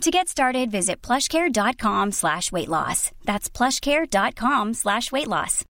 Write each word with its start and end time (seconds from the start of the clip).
To 0.00 0.10
get 0.10 0.28
started, 0.28 0.70
visit 0.70 1.00
plushcare.com 1.00 2.12
slash 2.12 2.52
weight 2.52 2.68
loss. 2.68 3.10
That's 3.24 3.48
plushcare.com 3.48 4.74
slash 4.74 5.10
weight 5.12 5.28
loss. 5.28 5.64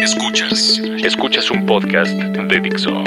Escuchas, 0.00 0.78
escuchas 1.04 1.50
un 1.50 1.66
podcast 1.66 2.12
de 2.12 2.60
Dixo. 2.60 3.04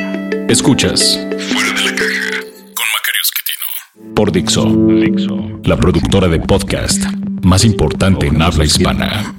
Escuchas 0.48 1.18
Fuera 1.52 1.74
de 1.74 1.84
la 1.84 1.96
caja 1.96 2.42
con 2.74 2.86
Macario 2.94 3.22
Esquetino. 3.22 4.14
por 4.16 4.32
Dixo, 4.32 4.66
Dixo. 4.66 5.60
la 5.64 5.78
productora 5.78 6.28
de 6.28 6.40
podcast 6.40 7.04
más 7.44 7.66
importante 7.66 8.28
en 8.28 8.42
habla 8.42 8.64
hispana. 8.66 9.34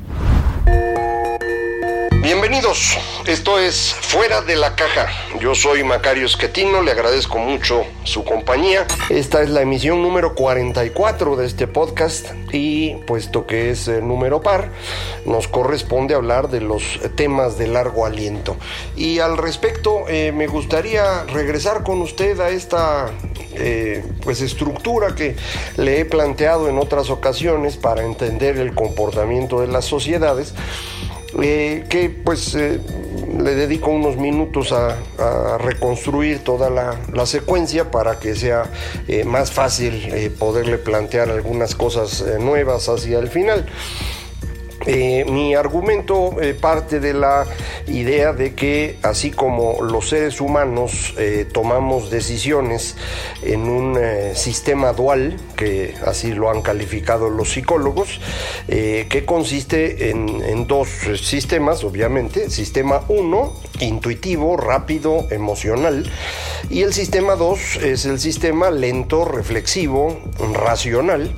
Bienvenidos, 2.25 2.97
esto 3.27 3.59
es 3.59 3.93
Fuera 3.93 4.41
de 4.41 4.57
la 4.57 4.75
Caja. 4.75 5.09
Yo 5.41 5.55
soy 5.55 5.85
Macario 5.85 6.25
Esquetino, 6.25 6.81
le 6.81 6.93
agradezco 6.93 7.37
mucho 7.37 7.85
su 8.05 8.25
compañía. 8.25 8.87
Esta 9.11 9.43
es 9.43 9.51
la 9.51 9.61
emisión 9.61 10.01
número 10.01 10.35
44 10.35 11.37
de 11.37 11.45
este 11.45 11.67
podcast 11.67 12.31
y 12.51 12.95
puesto 13.07 13.47
que 13.47 13.69
es 13.69 13.89
eh, 13.89 14.01
número 14.01 14.41
par, 14.41 14.71
nos 15.27 15.49
corresponde 15.49 16.15
hablar 16.15 16.49
de 16.49 16.63
los 16.63 16.99
temas 17.15 17.59
de 17.59 17.69
largo 17.69 18.07
aliento. 18.07 18.57
Y 18.97 19.19
al 19.19 19.37
respecto, 19.37 20.09
eh, 20.09 20.33
me 20.33 20.47
gustaría 20.47 21.25
regresar 21.25 21.83
con 21.83 22.01
usted 22.01 22.41
a 22.41 22.49
esta 22.49 23.11
eh, 23.57 24.03
pues 24.23 24.41
estructura 24.41 25.15
que 25.15 25.37
le 25.77 26.01
he 26.01 26.05
planteado 26.07 26.71
en 26.71 26.79
otras 26.79 27.11
ocasiones 27.11 27.77
para 27.77 28.03
entender 28.03 28.57
el 28.57 28.75
comportamiento 28.75 29.61
de 29.61 29.69
las 29.69 29.85
sociedades 29.85 30.55
eh, 31.43 31.85
que 31.89 32.11
pues 32.11 32.55
eh, 32.55 32.81
le 33.39 33.55
dedico 33.55 33.91
unos 33.91 34.17
minutos 34.17 34.73
a, 34.73 34.97
reconstruir 35.59 36.41
toda 36.41 36.71
la, 36.71 37.27
secuencia 37.27 37.91
para 37.91 38.19
que 38.19 38.35
sea 38.35 38.71
eh, 39.09 39.25
más 39.25 39.51
fácil 39.53 39.95
eh, 40.13 40.31
poderle 40.31 40.79
plantear 40.79 41.31
algunas 41.31 41.75
cosas 41.75 42.25
nuevas 42.41 42.89
hacia 42.89 43.19
el 43.19 43.29
final. 43.29 43.67
Eh, 44.87 45.25
mi 45.25 45.55
argumento 45.55 46.41
eh, 46.41 46.55
parte 46.55 47.01
de 47.01 47.15
la 47.15 47.47
idea 47.87 48.33
de 48.33 48.55
que 48.55 48.99
así 49.03 49.31
como 49.31 49.83
los 49.83 50.09
seres 50.09 50.41
humanos 50.41 51.15
eh, 51.19 51.47
tomamos 51.51 52.11
decisiones 52.11 52.97
en 53.43 53.63
un 53.63 53.97
eh, 53.99 54.33
sistema 54.35 54.93
dual, 54.93 55.39
que 55.57 55.95
así 56.05 56.33
lo 56.33 56.51
han 56.51 56.63
calificado 56.63 57.31
los 57.31 57.53
psicólogos, 57.53 58.21
eh, 58.69 59.07
que 59.09 59.25
consiste 59.25 60.11
en, 60.11 60.29
en, 60.43 60.67
dos 60.67 60.89
sistemas, 61.21 61.85
obviamente, 61.85 62.51
sistema 62.51 63.03
1, 63.09 63.53
intuitivo, 63.81 64.57
rápido, 64.57 65.27
emocional, 65.31 66.11
y 66.71 66.83
el 66.83 66.93
sistema 66.93 67.37
2 67.37 67.77
es 67.77 68.05
el 68.07 68.19
sistema 68.21 68.71
lento, 68.71 69.25
reflexivo, 69.25 70.19
racional. 70.53 71.35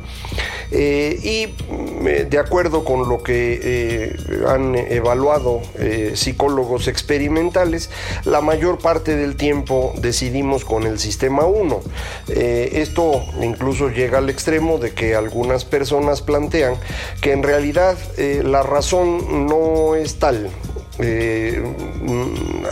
Eh, 0.70 1.18
y 1.22 2.26
de 2.28 2.38
acuerdo 2.38 2.84
con 2.84 3.08
lo 3.08 3.22
que 3.22 3.60
eh, 3.62 4.16
han 4.48 4.74
evaluado 4.74 5.62
eh, 5.78 6.12
psicólogos 6.14 6.88
experimentales, 6.88 7.90
la 8.24 8.40
mayor 8.40 8.78
parte 8.78 9.16
del 9.16 9.36
tiempo 9.36 9.92
decidimos 9.98 10.64
con 10.64 10.84
el 10.84 10.98
sistema 10.98 11.46
1. 11.46 11.80
esto 12.28 13.24
incluso 13.40 13.88
llega 13.90 14.18
al 14.18 14.28
extremo 14.28 14.78
de 14.78 14.92
que 14.92 15.14
algunas 15.14 15.64
personas 15.64 16.22
plantean 16.22 16.74
que 17.20 17.32
en 17.32 17.42
realidad 17.42 17.96
la 18.16 18.62
razón 18.62 19.46
no 19.46 19.94
es 19.94 20.18
tal, 20.18 20.50
eh, 20.98 21.62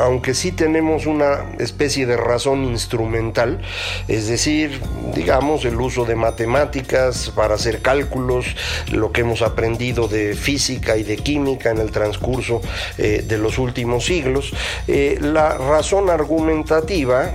aunque 0.01 0.35
sí 0.35 0.53
tenemos 0.53 1.07
una 1.07 1.53
especie 1.59 2.07
de 2.07 2.17
razón 2.17 2.65
instrumental, 2.65 3.61
es 4.09 4.29
decir, 4.29 4.81
digamos, 5.15 5.65
el 5.65 5.81
uso 5.81 6.05
de 6.05 6.17
matemáticas 6.17 7.31
para 7.35 7.55
hacer 7.55 7.83
cálculos, 7.83 8.47
lo 8.91 9.12
que 9.12 9.23
hemos 9.23 9.43
aprendido 9.43 10.09
de 10.09 10.35
física 10.35 10.97
y 10.97 11.03
de 11.03 11.17
química 11.17 11.71
en 11.71 11.79
el 11.79 11.91
transcurso 11.91 12.61
eh, 12.99 13.25
de 13.27 13.39
los 13.39 13.59
últimos 13.59 14.07
siglos, 14.07 14.53
eh, 14.89 15.19
la 15.21 15.56
razón 15.59 16.11
argumentativa 16.11 17.33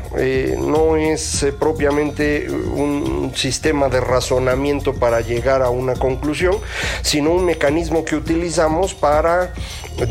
no 0.57 0.97
es 0.97 1.45
propiamente 1.59 2.49
un 2.49 3.31
sistema 3.35 3.89
de 3.89 4.01
razonamiento 4.01 4.93
para 4.93 5.21
llegar 5.21 5.61
a 5.61 5.69
una 5.69 5.93
conclusión, 5.93 6.57
sino 7.01 7.31
un 7.31 7.45
mecanismo 7.45 8.05
que 8.05 8.15
utilizamos 8.15 8.93
para 8.93 9.53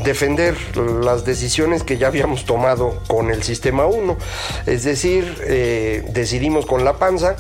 defender 0.05 0.57
las 0.77 1.25
decisiones 1.25 1.83
que 1.83 1.99
ya 1.99 2.09
habíamos 2.09 2.45
tomado 2.45 3.01
con 3.07 3.31
el 3.31 3.43
sistema 3.43 3.87
1. 3.87 4.17
Es 4.67 4.85
decir, 4.85 5.37
eh, 5.47 6.05
decidimos 6.11 6.67
con 6.67 6.85
la 6.85 6.95
panza 6.95 7.37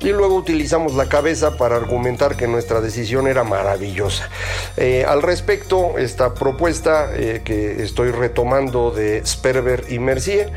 y 0.00 0.08
luego 0.08 0.34
utilizamos 0.34 0.94
la 0.94 1.08
cabeza 1.08 1.56
para 1.56 1.76
argumentar 1.76 2.36
que 2.36 2.46
nuestra 2.46 2.80
decisión 2.80 3.26
era 3.26 3.44
maravillosa. 3.44 4.28
Eh, 4.76 5.04
al 5.06 5.22
respecto, 5.22 5.98
esta 5.98 6.34
propuesta 6.34 7.10
eh, 7.14 7.42
que 7.44 7.82
estoy 7.82 8.10
retomando 8.10 8.90
de 8.90 9.24
Sperber 9.24 9.84
y 9.88 9.98
Mercier, 9.98 10.52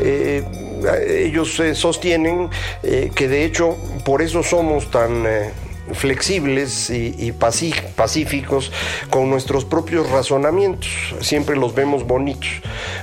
ellos 0.00 1.60
sostienen 1.74 2.50
que 2.82 3.28
de 3.28 3.44
hecho 3.44 3.76
por 4.04 4.22
eso 4.22 4.42
somos 4.42 4.90
tan 4.90 5.24
flexibles 5.92 6.90
y, 6.90 7.14
y, 7.18 7.32
pacíficos 7.32 8.70
con 9.10 9.28
nuestros 9.28 9.64
propios 9.64 10.08
razonamientos. 10.10 10.88
Siempre 11.20 11.56
los 11.56 11.74
vemos 11.74 12.06
bonitos. 12.06 12.48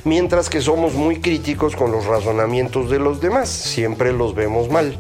Mientras 0.05 0.49
que 0.49 0.61
somos 0.61 0.93
muy 0.93 1.19
críticos 1.19 1.75
con 1.75 1.91
los 1.91 2.05
razonamientos 2.05 2.89
de 2.89 2.99
los 2.99 3.19
demás. 3.21 3.49
Siempre 3.49 4.13
los 4.13 4.33
vemos 4.33 4.69
mal. 4.69 4.97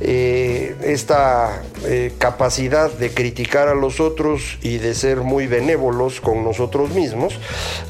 Eh, 0.00 0.76
esta 0.82 1.62
eh, 1.84 2.12
capacidad 2.18 2.90
de 2.90 3.10
criticar 3.10 3.68
a 3.68 3.74
los 3.74 4.00
otros 4.00 4.58
y 4.62 4.78
de 4.78 4.94
ser 4.94 5.18
muy 5.18 5.46
benévolos 5.46 6.20
con 6.20 6.44
nosotros 6.44 6.90
mismos 6.90 7.38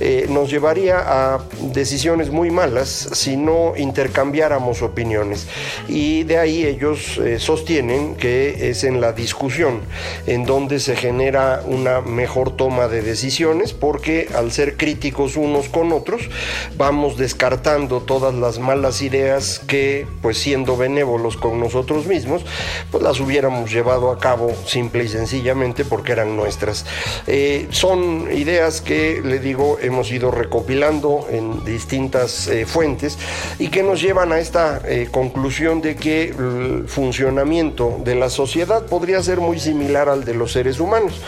eh, 0.00 0.26
nos 0.28 0.50
llevaría 0.50 0.98
a 0.98 1.44
decisiones 1.72 2.30
muy 2.30 2.50
malas 2.50 2.88
si 3.12 3.36
no 3.36 3.74
intercambiáramos 3.76 4.82
opiniones. 4.82 5.46
Y 5.86 6.24
de 6.24 6.38
ahí 6.38 6.64
ellos 6.64 7.20
sostienen 7.38 8.16
que 8.16 8.70
es 8.70 8.84
en 8.84 9.00
la 9.00 9.12
discusión 9.12 9.27
discusión 9.28 9.82
en 10.26 10.46
donde 10.46 10.80
se 10.80 10.96
genera 10.96 11.62
una 11.66 12.00
mejor 12.00 12.56
toma 12.56 12.88
de 12.88 13.02
decisiones 13.02 13.74
porque 13.74 14.28
al 14.34 14.52
ser 14.52 14.78
críticos 14.78 15.36
unos 15.36 15.68
con 15.68 15.92
otros 15.92 16.30
vamos 16.78 17.18
descartando 17.18 18.00
todas 18.00 18.34
las 18.34 18.58
malas 18.58 19.02
ideas 19.02 19.58
que 19.58 20.06
pues 20.22 20.38
siendo 20.38 20.78
benévolos 20.78 21.36
con 21.36 21.60
nosotros 21.60 22.06
mismos 22.06 22.42
pues 22.90 23.02
las 23.02 23.20
hubiéramos 23.20 23.70
llevado 23.70 24.10
a 24.10 24.18
cabo 24.18 24.50
simple 24.64 25.04
y 25.04 25.08
sencillamente 25.08 25.84
porque 25.84 26.12
eran 26.12 26.34
nuestras. 26.34 26.86
Eh, 27.26 27.66
son 27.68 28.28
ideas 28.32 28.80
que 28.80 29.20
le 29.22 29.40
digo 29.40 29.76
hemos 29.82 30.10
ido 30.10 30.30
recopilando 30.30 31.26
en 31.30 31.66
distintas 31.66 32.48
eh, 32.48 32.64
fuentes 32.64 33.18
y 33.58 33.68
que 33.68 33.82
nos 33.82 34.00
llevan 34.00 34.32
a 34.32 34.38
esta 34.38 34.80
eh, 34.86 35.08
conclusión 35.10 35.82
de 35.82 35.96
que 35.96 36.30
el 36.30 36.84
funcionamiento 36.88 38.00
de 38.04 38.14
la 38.14 38.30
sociedad 38.30 38.86
podría 38.86 39.17
ser 39.22 39.40
muy 39.40 39.58
similar 39.58 40.08
al 40.08 40.24
de 40.24 40.34
los 40.34 40.52
seres 40.52 40.80
humanos. 40.80 41.20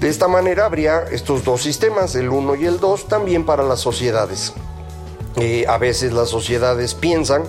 De 0.00 0.08
esta 0.08 0.28
manera 0.28 0.64
habría 0.64 1.02
estos 1.10 1.44
dos 1.44 1.62
sistemas, 1.62 2.14
el 2.14 2.30
1 2.30 2.54
y 2.54 2.64
el 2.64 2.80
2, 2.80 3.08
también 3.08 3.44
para 3.44 3.62
las 3.62 3.80
sociedades. 3.80 4.54
A 5.68 5.78
veces 5.78 6.12
las 6.12 6.28
sociedades 6.28 6.94
piensan, 6.94 7.44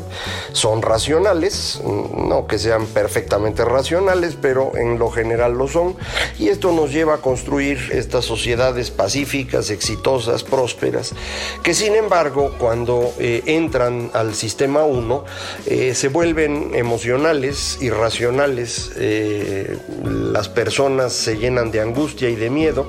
son 0.54 0.81
racionales, 0.81 1.81
no 1.83 2.48
que 2.48 2.57
sean 2.57 2.86
perfectamente 2.86 3.66
racionales, 3.66 4.38
pero 4.39 4.74
en 4.75 5.00
lo 5.00 5.10
general 5.10 5.54
lo 5.54 5.68
son, 5.68 5.95
y 6.39 6.50
esto 6.50 6.72
nos 6.72 6.92
lleva 6.92 7.16
a 7.16 7.18
construir 7.18 7.89
estas 7.92 8.25
sociedades 8.25 8.92
pacíficas, 8.92 9.69
exitosas, 9.69 10.44
prósperas, 10.44 11.13
que 11.63 11.74
sin 11.74 11.95
embargo 11.95 12.54
cuando 12.57 13.13
eh, 13.19 13.44
entran 13.45 14.12
al 14.13 14.36
sistema 14.36 14.83
1 14.83 15.25
eh, 15.66 15.94
se 15.95 16.07
vuelven 16.07 16.72
emocionales, 16.75 17.78
irracionales, 17.81 18.92
eh, 18.95 19.78
las 20.06 20.50
personas 20.50 21.13
se 21.13 21.38
llenan 21.38 21.72
de 21.72 21.81
angustia 21.81 22.30
y 22.30 22.36
de 22.36 22.50
miedo, 22.50 22.88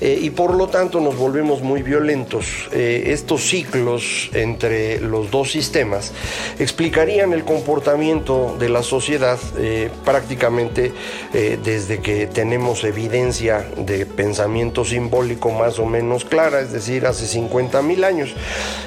y 0.00 0.30
por 0.30 0.54
lo 0.54 0.68
tanto 0.68 1.00
nos 1.00 1.16
volvemos 1.16 1.62
muy 1.62 1.82
violentos. 1.82 2.68
estos 2.72 3.42
ciclos 3.42 4.30
entre 4.34 5.00
los 5.00 5.30
dos 5.30 5.50
sistemas 5.50 6.12
explicarían 6.58 7.32
el 7.32 7.44
comportamiento 7.44 8.56
de 8.58 8.68
la 8.68 8.82
sociedad 8.82 9.38
eh, 9.58 9.90
prácticamente 10.04 10.92
eh, 11.34 11.58
desde 11.62 12.00
que 12.00 12.26
tenemos 12.26 12.84
evidencia 12.84 13.66
de 13.76 14.06
pensamiento 14.06 14.84
simbólico 14.84 15.50
más 15.50 15.78
o 15.78 15.86
menos 15.86 16.24
clara, 16.24 16.60
es 16.60 16.72
decir, 16.72 17.06
hace 17.06 17.26
50 17.26 17.82
mil 17.82 18.04
años. 18.04 18.34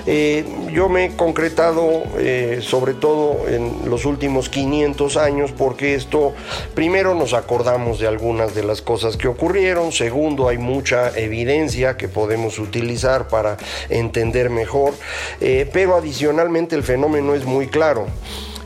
Eh, 0.06 0.46
yo 0.72 0.90
me 0.90 1.06
he 1.06 1.16
concretado 1.16 2.04
sobre 2.62 2.94
todo 2.94 3.48
en 3.48 3.90
los 3.90 4.06
últimos 4.06 4.50
500 4.50 5.18
años 5.18 5.52
porque 5.52 5.96
esto, 5.96 6.34
primero 6.74 7.14
nos 7.14 7.34
acordamos 7.34 8.00
de 8.00 8.08
algunas 8.08 8.56
de 8.56 8.64
las 8.64 8.82
cosas 8.82 9.18
que 9.18 9.28
ocurrieron, 9.28 9.92
segundo 9.92 10.50
hay 10.50 10.58
mucha 10.58 11.18
evidencia 11.18 11.98
que 11.98 12.08
podemos 12.08 12.60
utilizar 12.60 13.28
para 13.28 13.58
entender 13.90 14.50
mejor, 14.50 14.94
pero 15.40 15.96
adicionalmente 15.96 16.76
el 16.76 16.84
fenómeno 16.84 17.36
es 17.36 17.46
muy 17.46 17.68
claro. 17.68 18.08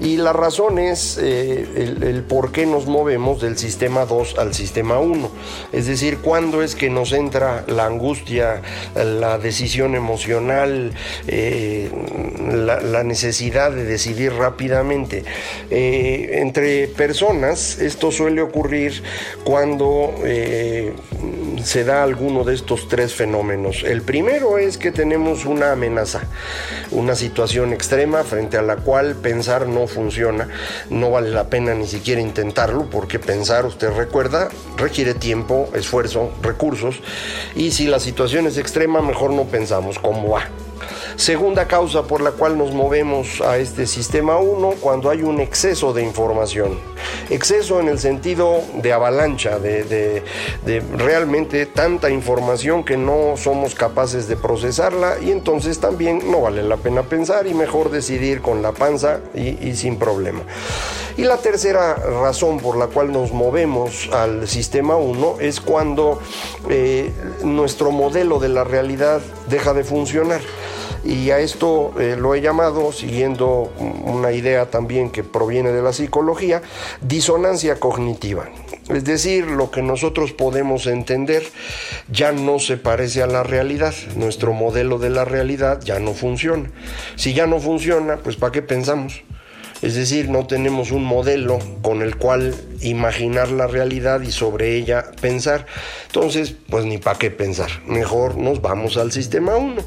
Y 0.01 0.15
la 0.15 0.31
razón 0.31 0.79
es 0.79 1.17
eh, 1.21 1.67
el, 1.75 2.23
por 2.23 2.51
qué 2.53 2.65
nos 2.65 2.85
movemos 2.85 3.41
del 3.41 3.57
sistema 3.57 4.05
2 4.05 4.37
al 4.37 4.53
sistema 4.53 4.99
1. 4.99 5.29
Es 5.73 5.87
decir, 5.87 6.19
cuándo 6.19 6.63
es 6.63 6.75
que 6.75 6.89
nos 6.89 7.11
entra 7.11 7.65
la 7.67 7.85
angustia, 7.85 8.61
la 8.95 9.37
decisión 9.37 9.95
emocional, 9.95 10.93
eh, 11.27 11.91
la, 12.49 13.03
necesidad 13.03 13.71
de 13.71 13.83
decidir 13.83 14.33
rápidamente. 14.33 15.23
Eh, 15.69 16.39
entre 16.41 16.87
personas 16.87 17.79
esto 17.79 18.11
suele 18.11 18.41
ocurrir 18.41 19.03
cuando 19.43 20.13
se 21.63 21.83
da 21.83 22.03
alguno 22.03 22.43
de 22.43 22.55
estos 22.55 22.87
tres 22.87 23.13
fenómenos. 23.13 23.83
El 23.83 24.01
primero 24.01 24.57
es 24.57 24.77
que 24.77 24.91
tenemos 24.91 25.45
una 25.45 25.71
amenaza, 25.71 26.21
una 26.91 27.15
situación 27.15 27.73
extrema 27.73 28.23
frente 28.23 28.57
a 28.57 28.61
la 28.61 28.77
cual 28.77 29.15
pensar 29.15 29.67
no 29.67 29.87
funciona, 29.87 30.47
no 30.89 31.11
vale 31.11 31.29
la 31.29 31.49
pena 31.49 31.73
ni 31.73 31.87
siquiera 31.87 32.21
intentarlo, 32.21 32.89
porque 32.89 33.19
pensar, 33.19 33.65
usted 33.65 33.91
recuerda, 33.91 34.49
requiere 34.77 35.13
tiempo, 35.13 35.69
esfuerzo, 35.73 36.31
recursos, 36.41 37.01
y 37.55 37.71
si 37.71 37.87
la 37.87 37.99
situación 37.99 38.47
es 38.47 38.57
extrema, 38.57 39.01
mejor 39.01 39.31
no 39.31 39.43
pensamos 39.45 39.99
cómo 39.99 40.29
va. 40.29 40.68
Segunda 41.19 41.67
causa 41.67 42.03
por 42.03 42.21
la 42.21 42.31
cual 42.31 42.57
nos 42.57 42.71
movemos 42.71 43.41
a 43.41 43.57
este 43.57 43.87
sistema 43.87 44.37
1 44.37 44.75
cuando 44.79 45.09
hay 45.09 45.21
un 45.21 45.41
exceso 45.41 45.91
de 45.91 46.01
información. 46.01 46.79
Exceso 47.29 47.81
en 47.81 47.89
el 47.89 47.99
sentido 47.99 48.61
de 48.75 48.93
avalancha, 48.93 49.59
de, 49.59 50.23
realmente 50.95 51.65
tanta 51.65 52.09
información 52.09 52.85
que 52.85 52.95
no 52.95 53.35
somos 53.35 53.75
capaces 53.75 54.29
de 54.29 54.37
procesarla 54.37 55.17
y 55.21 55.31
entonces 55.31 55.79
también 55.79 56.31
no 56.31 56.39
vale 56.39 56.63
la 56.63 56.77
pena 56.77 57.03
pensar 57.03 57.47
y 57.47 57.53
mejor 57.53 57.91
decidir 57.91 58.41
con 58.41 58.61
la 58.61 58.71
panza 58.71 59.19
y, 59.35 59.75
sin 59.75 59.99
problema. 59.99 60.43
Y 61.17 61.23
la 61.23 61.35
tercera 61.35 61.95
razón 61.95 62.61
por 62.61 62.77
la 62.77 62.87
cual 62.87 63.11
nos 63.11 63.33
movemos 63.33 64.09
al 64.13 64.47
sistema 64.47 64.95
1 64.95 65.35
es 65.41 65.59
cuando 65.59 66.21
eh, 66.69 67.11
nuestro 67.43 67.91
modelo 67.91 68.39
de 68.39 68.47
la 68.47 68.63
realidad 68.63 69.19
deja 69.49 69.73
de 69.73 69.83
funcionar. 69.83 70.39
Y 71.03 71.31
a 71.31 71.39
esto 71.39 71.93
eh, 71.99 72.15
lo 72.17 72.35
he 72.35 72.41
llamado, 72.41 72.91
siguiendo 72.91 73.71
una 74.03 74.31
idea 74.31 74.69
también 74.69 75.09
que 75.09 75.23
proviene 75.23 75.71
de 75.71 75.81
la 75.81 75.93
psicología, 75.93 76.61
disonancia 77.01 77.79
cognitiva. 77.79 78.49
Es 78.89 79.03
decir, 79.03 79.45
lo 79.45 79.69
que 79.69 79.81
nosotros 79.81 80.33
podemos 80.33 80.87
entender 80.87 81.43
ya 82.11 82.31
no 82.31 82.59
se 82.59 82.77
parece 82.77 83.21
a 83.21 83.27
la 83.27 83.43
realidad. 83.43 83.93
Nuestro 84.15 84.51
modelo 84.51 84.97
de 84.97 85.11
la 85.11 85.25
realidad 85.25 85.79
ya 85.83 85.99
no 85.99 86.13
funciona. 86.13 86.71
Si 87.15 87.33
ya 87.33 87.45
no 87.45 87.59
funciona, 87.59 88.17
pues 88.17 88.35
¿para 88.35 88.51
qué 88.51 88.61
pensamos? 88.61 89.21
Es 89.81 89.95
decir, 89.95 90.29
no 90.29 90.45
tenemos 90.45 90.91
un 90.91 91.05
modelo 91.05 91.59
con 91.81 92.01
el 92.01 92.17
cual 92.17 92.53
imaginar 92.81 93.49
la 93.49 93.67
realidad 93.67 94.21
y 94.21 94.31
sobre 94.31 94.75
ella 94.75 95.11
pensar. 95.21 95.65
Entonces, 96.07 96.53
pues 96.69 96.85
ni 96.85 96.97
para 96.97 97.17
qué 97.17 97.31
pensar. 97.31 97.69
Mejor 97.85 98.37
nos 98.37 98.61
vamos 98.61 98.97
al 98.97 99.11
sistema 99.11 99.55
1. 99.55 99.81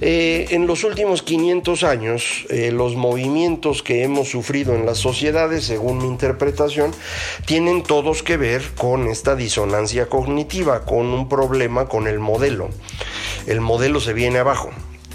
Eh, 0.00 0.46
en 0.50 0.66
los 0.66 0.84
últimos 0.84 1.22
500 1.22 1.82
años, 1.82 2.46
eh, 2.50 2.70
los 2.70 2.94
movimientos 2.94 3.82
que 3.82 4.04
hemos 4.04 4.28
sufrido 4.28 4.74
en 4.74 4.86
las 4.86 4.98
sociedades, 4.98 5.64
según 5.64 5.98
mi 5.98 6.06
interpretación, 6.06 6.92
tienen 7.44 7.82
todos 7.82 8.22
que 8.22 8.36
ver 8.36 8.62
con 8.76 9.08
esta 9.08 9.34
disonancia 9.34 10.06
cognitiva, 10.08 10.84
con 10.84 11.06
un 11.06 11.28
problema 11.28 11.88
con 11.88 12.06
el 12.06 12.20
modelo. 12.20 12.68
El 13.46 13.60
modelo 13.60 13.98
se 13.98 14.12
viene 14.12 14.38
abajo. 14.38 14.70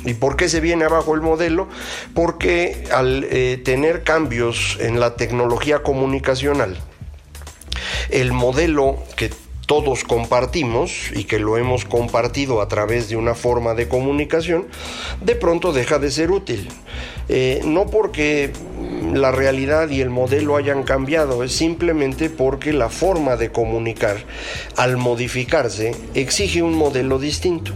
¿Y 0.08 0.14
por 0.14 0.38
qué 0.38 0.48
se 0.48 0.62
viene 0.62 0.86
abajo 0.86 1.16
el 1.16 1.22
modelo? 1.22 1.68
Porque 2.14 2.86
al 2.92 3.26
eh, 3.30 3.62
tener 3.64 4.04
cambios 4.04 4.78
en 4.80 5.02
la 5.02 5.18
tecnología 5.18 5.84
comunicacional, 5.84 6.78
el 8.10 8.32
modelo 8.32 9.00
que 9.18 9.32
todos 9.66 10.06
compartimos 10.06 11.12
y 11.14 11.26
que 11.26 11.40
lo 11.40 11.58
hemos 11.58 11.84
compartido 11.84 12.62
a 12.62 12.70
través 12.70 13.10
de 13.10 13.18
una 13.18 13.36
forma 13.36 13.74
de 13.74 13.90
comunicación, 13.90 14.68
de 15.20 15.36
pronto 15.36 15.74
deja 15.74 16.00
de 16.00 16.10
ser 16.10 16.32
útil. 16.32 16.70
Eh, 17.28 17.60
no 17.66 17.88
porque 17.88 18.54
la 19.14 19.34
realidad 19.34 19.90
y 19.90 20.00
el 20.00 20.10
modelo 20.10 20.56
hayan 20.56 20.84
cambiado, 20.84 21.44
es 21.44 21.52
simplemente 21.52 22.30
porque 22.30 22.72
la 22.72 22.88
forma 22.88 23.36
de 23.36 23.52
comunicar, 23.52 24.24
al 24.78 24.96
modificarse, 24.96 25.94
exige 26.14 26.62
un 26.62 26.76
modelo 26.76 27.20
distinto. 27.20 27.74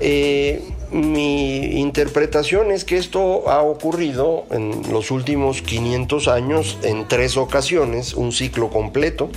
Eh, 0.00 0.62
mi 0.90 1.80
interpretación 1.80 2.70
es 2.70 2.84
que 2.84 2.96
esto 2.96 3.48
ha 3.48 3.62
ocurrido 3.62 4.44
en 4.50 4.82
los 4.92 5.10
últimos 5.10 5.62
500 5.62 6.28
años 6.28 6.78
en 6.82 7.06
tres 7.06 7.36
ocasiones, 7.36 8.14
un 8.14 8.32
ciclo 8.32 8.70
completo, 8.70 9.30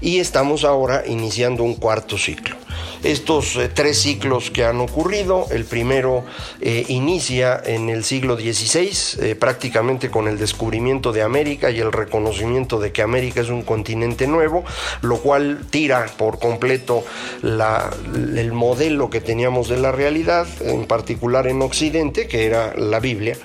y 0.00 0.18
estamos 0.18 0.64
ahora 0.64 1.04
iniciando 1.06 1.62
un 1.62 1.74
cuarto 1.74 2.16
ciclo 2.18 2.56
estos 3.02 3.56
eh, 3.56 3.70
tres 3.72 3.98
ciclos 3.98 4.50
que 4.50 4.64
han 4.64 4.80
ocurrido. 4.80 5.46
El 5.50 5.64
primero 5.64 6.24
eh, 6.60 6.84
inicia 6.88 7.60
en 7.64 7.88
el 7.88 8.04
siglo 8.04 8.36
XVI, 8.36 8.90
eh, 9.20 9.34
prácticamente 9.34 10.10
con 10.10 10.28
el 10.28 10.38
descubrimiento 10.38 11.12
de 11.12 11.22
América 11.22 11.70
y 11.70 11.80
el 11.80 11.92
reconocimiento 11.92 12.78
de 12.78 12.92
que 12.92 13.02
América 13.02 13.40
es 13.40 13.48
un 13.48 13.62
continente 13.62 14.26
nuevo, 14.26 14.64
lo 15.02 15.18
cual 15.18 15.60
tira 15.70 16.06
por 16.16 16.38
completo 16.38 17.04
el 17.42 18.52
modelo 18.52 19.10
que 19.10 19.20
teníamos 19.20 19.68
de 19.68 19.78
la 19.78 19.92
realidad, 19.92 20.46
en 20.60 20.86
particular 20.86 21.46
en 21.46 21.62
Occidente, 21.62 22.26
que 22.26 22.46
era 22.46 22.74
la 22.76 23.00
Biblia. 23.00 23.36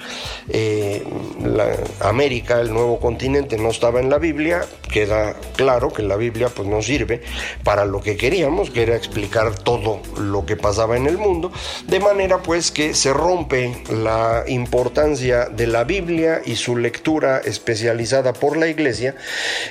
América, 2.01 2.59
el 2.61 2.73
nuevo 2.73 2.99
continente, 2.99 3.57
no 3.57 3.69
estaba 3.69 3.99
en 3.99 4.09
la 4.09 4.17
Biblia, 4.17 4.65
queda 4.91 5.35
claro 5.55 5.91
que 5.91 6.03
la 6.03 6.15
Biblia 6.15 6.44
pues, 6.49 6.67
no 6.67 6.81
sirve 6.81 7.21
para 7.63 7.85
lo 7.85 8.01
que 8.01 8.17
queríamos, 8.17 8.69
que 8.69 8.83
era 8.83 8.95
explicar 8.95 9.55
todo 9.55 10.01
lo 10.17 10.45
que 10.45 10.55
pasaba 10.55 10.97
en 10.97 11.07
el 11.07 11.17
mundo, 11.17 11.51
de 11.87 11.99
manera 11.99 12.41
pues 12.41 12.71
que 12.71 12.93
se 12.93 13.13
rompe 13.13 13.83
la 13.89 14.43
importancia 14.47 15.45
de 15.45 15.67
la 15.67 15.83
Biblia 15.83 16.41
y 16.45 16.55
su 16.55 16.77
lectura 16.77 17.41
especializada 17.43 18.33
por 18.33 18.57
la 18.57 18.67
Iglesia, 18.67 19.15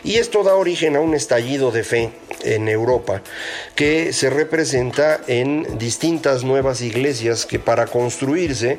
y 0.02 0.16
esto 0.16 0.42
da 0.42 0.54
origen 0.54 0.96
a 0.96 1.00
un 1.00 1.14
estallido 1.14 1.70
de 1.70 1.84
fe 1.84 2.10
en 2.42 2.68
Europa 2.68 3.22
que 3.74 4.12
se 4.12 4.30
representa 4.30 5.20
en 5.26 5.78
distintas 5.78 6.44
nuevas 6.44 6.80
iglesias 6.80 7.46
que 7.46 7.58
para 7.58 7.86
construirse 7.86 8.78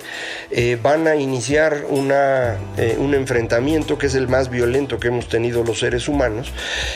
eh, 0.52 0.78
van 0.82 1.08
a 1.08 1.16
iniciar 1.16 1.86
una, 1.90 2.58
eh, 2.78 2.96
un 2.98 3.14
enfrentamiento 3.14 3.98
que 3.98 4.08
es 4.08 4.16
el 4.16 4.28
más 4.28 4.50
violento 4.50 5.00
que 5.00 5.08
hemos 5.08 5.28
tenido 5.28 5.64
los 5.64 5.80
seres 5.80 6.08
humanos 6.08 6.52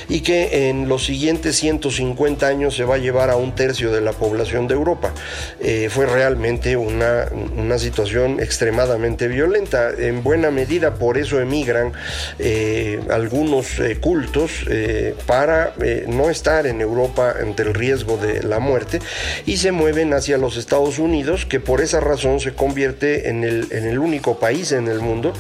y 0.07 0.21
que 0.21 0.69
en 0.69 0.88
los 0.89 1.05
siguientes 1.05 1.55
150 1.57 2.47
años 2.47 2.75
se 2.75 2.83
va 2.83 2.95
a 2.95 2.97
llevar 2.97 3.29
a 3.29 3.35
un 3.35 3.53
tercio 3.53 3.91
de 3.91 4.01
la 4.01 4.11
población 4.11 4.67
de 4.67 4.73
Europa. 4.73 5.13
Eh, 5.59 5.89
fue 5.91 6.07
realmente 6.07 6.75
una, 6.75 7.27
una, 7.55 7.77
situación 7.77 8.39
extremadamente 8.39 9.27
violenta. 9.27 9.91
En 9.91 10.23
buena 10.23 10.49
medida 10.49 10.95
por 10.95 11.19
eso 11.19 11.39
emigran 11.39 11.93
eh, 12.39 12.99
algunos 13.11 13.79
eh, 13.79 13.99
cultos 14.01 14.65
para 15.27 15.73
no 16.07 16.29
estar 16.31 16.65
en 16.65 16.81
Europa 16.81 17.35
ante 17.39 17.63
el 17.63 17.73
riesgo 17.75 18.17
de 18.17 18.41
la 18.41 18.59
muerte 18.59 18.99
y 19.45 19.57
se 19.57 19.71
mueven 19.71 20.13
hacia 20.13 20.39
los 20.39 20.57
Estados 20.57 20.97
Unidos, 20.97 21.45
que 21.45 21.59
por 21.59 21.81
esa 21.81 21.99
razón 21.99 22.39
se 22.39 22.53
convierte 22.53 23.29
en 23.29 23.43
el, 23.43 23.67
en 23.71 23.85
el 23.85 23.99
único 23.99 24.39
país 24.39 24.71
en 24.71 24.87
el 24.87 24.99
mundo 24.99 25.33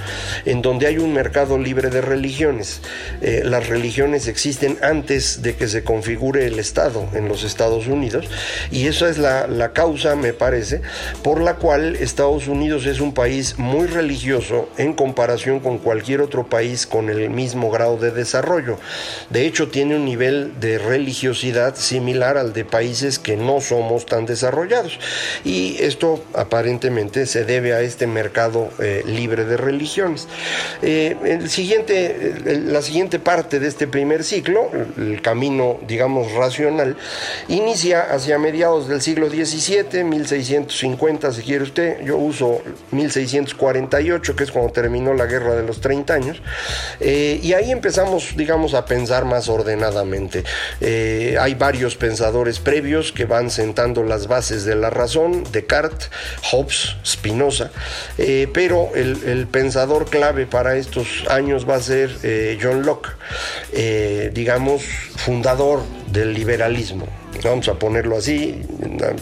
en 0.45 0.61
donde 0.61 0.85
hay 0.85 0.99
un 0.99 1.13
mercado 1.13 1.57
libre 1.57 1.89
de 1.89 2.01
religiones. 2.01 2.81
las 3.21 3.67
religiones 3.67 4.27
existen 4.27 4.77
antes 4.81 5.38
de 5.41 5.55
que 5.55 5.67
se 5.67 5.83
configure 5.83 6.45
el 6.45 6.59
Estado 6.59 7.07
en 7.13 7.27
los 7.27 7.43
Estados 7.43 7.87
Unidos 7.87 8.27
Y 8.71 8.87
esa 8.87 9.09
es 9.09 9.17
la, 9.17 9.47
la 9.47 9.73
causa, 9.73 10.15
me 10.15 10.33
parece, 10.33 10.81
por 11.23 11.41
la 11.41 11.55
cual 11.55 11.95
Estados 11.95 12.47
Unidos 12.47 12.85
es 12.85 12.99
un 12.99 13.13
país 13.13 13.57
muy 13.57 13.87
religioso 13.87 14.69
en 14.77 14.93
comparación 14.93 15.59
con 15.59 15.77
cualquier 15.77 16.21
otro 16.21 16.47
país 16.47 16.85
con 16.85 17.09
el 17.09 17.29
mismo 17.29 17.71
grado 17.71 17.97
de 17.97 18.11
desarrollo. 18.11 18.77
De 19.29 19.45
hecho, 19.45 19.69
tiene 19.69 19.95
un 19.95 20.05
nivel 20.05 20.59
de 20.59 20.77
religiosidad 20.77 21.75
similar 21.75 22.37
al 22.37 22.53
de 22.53 22.65
países 22.65 23.19
que 23.19 23.35
no 23.35 23.61
somos 23.61 24.05
tan 24.05 24.25
desarrollados. 24.25 24.99
Y 25.43 25.77
esto 25.79 26.23
aparentemente 26.33 27.25
se 27.25 27.45
debe 27.45 27.73
a 27.73 27.81
este 27.81 28.07
mercado 28.07 28.69
eh, 28.79 29.03
libre 29.05 29.45
de 29.45 29.57
religiones. 29.57 30.27
Eh, 30.81 31.15
el 31.25 31.49
siguiente, 31.49 32.35
la 32.65 32.81
siguiente 32.81 33.19
parte 33.19 33.59
de 33.59 33.67
este 33.67 33.87
primer 33.87 34.23
ciclo, 34.23 34.69
el 34.97 35.21
camino, 35.29 35.77
digamos, 35.87 36.31
racional, 36.31 36.97
inicia 37.49 38.01
hacia 38.01 38.39
mediados 38.39 38.87
del 38.87 38.99
siglo 38.99 39.29
XVII, 39.29 40.03
1650, 40.03 41.31
si 41.31 41.43
quiere 41.43 41.63
usted. 41.63 42.01
Yo 42.03 42.17
uso 42.17 42.63
1648, 42.89 44.35
que 44.35 44.43
es 44.43 44.51
cuando 44.51 44.71
terminó 44.71 45.13
la 45.13 45.27
guerra 45.27 45.53
de 45.53 45.61
los 45.61 45.81
30 45.81 46.13
años. 46.15 46.41
Eh, 46.99 47.39
y 47.43 47.53
ahí 47.53 47.69
empezamos, 47.69 48.35
digamos, 48.35 48.73
a 48.73 48.85
pensar 48.85 49.25
más 49.25 49.49
ordenadamente. 49.49 50.43
hay 50.81 51.53
varios 51.53 51.95
pensadores 51.95 52.59
previos 52.59 53.11
que 53.11 53.25
van 53.25 53.51
sentando 53.51 54.03
las 54.03 54.27
bases 54.27 54.65
de 54.65 54.75
la 54.75 54.89
razón, 54.89 55.43
Descartes, 55.51 56.09
Hobbes, 56.51 56.95
Spinoza, 57.05 57.69
pero 58.53 58.89
el, 58.95 59.47
pensador 59.51 60.09
clave 60.09 60.47
para 60.47 60.75
estos 60.75 61.25
años 61.29 61.69
va 61.69 61.75
a 61.75 61.81
ser 61.81 62.09
eh, 62.23 62.57
John 62.61 62.85
Locke, 62.85 63.09
eh, 63.73 64.31
digamos, 64.33 64.83
fundador 65.19 65.83
del 66.11 66.33
liberalismo. 66.33 67.05
Vamos 67.43 67.67
a 67.67 67.73
ponerlo 67.75 68.17
así, 68.17 68.61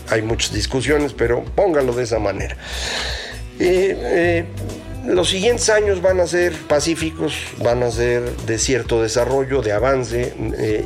hay 0.09 0.21
muchas 0.21 0.53
discusiones, 0.53 1.13
pero 1.13 1.43
póngalo 1.43 1.93
de 1.93 2.03
esa 2.03 2.19
manera. 2.19 2.55
Eh, 3.59 4.45
los 5.07 5.29
siguientes 5.29 5.69
años 5.69 6.01
van 6.01 6.19
a 6.19 6.27
ser 6.27 6.53
pacíficos, 6.53 7.33
van 7.63 7.81
a 7.81 7.91
ser 7.91 8.29
de 8.45 8.59
cierto 8.59 9.01
desarrollo, 9.01 9.61
de 9.61 9.71
avance, 9.71 10.33